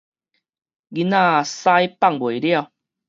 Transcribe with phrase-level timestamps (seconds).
[0.03, 0.07] 囡仔屎
[1.99, 2.71] 放未了